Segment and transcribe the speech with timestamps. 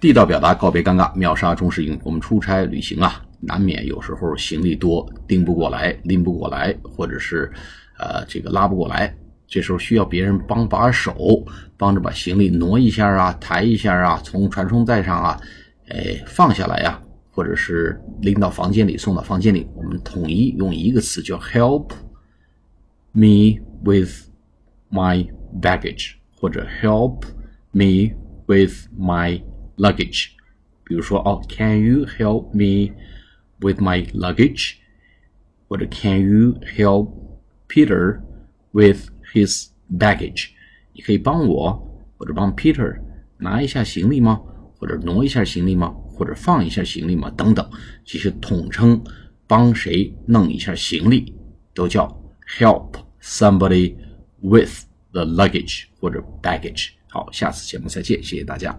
[0.00, 2.00] 地道表达告别尴尬，秒杀中式英语。
[2.04, 7.50] 我们出差旅行啊，难免有时候行李多，拎不过来，拎不过来，或者是
[7.98, 9.12] 呃这个拉不过来，
[9.48, 11.44] 这时候需要别人帮把手，
[11.76, 15.40] 帮着把行李挪一下啊，抬一下啊，从传送带上啊，
[15.88, 17.02] 哎放下来呀、
[17.32, 21.90] 或者是拎到房间里送到房间里，我们统一用一个词叫 help
[23.10, 24.28] me with
[24.92, 25.28] my
[25.60, 27.24] baggage，或者 help
[27.72, 28.14] me
[28.46, 29.42] with my
[29.78, 30.28] luggage。
[30.84, 32.94] 比如说哦，Can you help me
[33.60, 34.74] with my luggage？
[35.68, 37.10] 或者 Can you help
[37.68, 38.20] Peter
[38.72, 40.48] with his baggage？
[40.92, 41.72] 你可以帮我
[42.16, 42.98] 或者帮 Peter
[43.38, 44.40] 拿一下行李吗？
[44.78, 45.88] 或者挪一下行李吗？
[46.08, 47.30] 或者放一下行李吗？
[47.36, 47.68] 等等，
[48.04, 49.02] 这些统称
[49.46, 51.34] 帮谁弄一下行李，
[51.74, 52.06] 都叫
[52.58, 53.94] help somebody
[54.40, 56.90] with the luggage 或者 baggage。
[57.08, 58.78] 好，下次节目再见，谢谢大家。